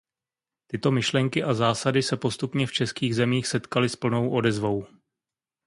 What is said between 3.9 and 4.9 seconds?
plnou odezvou.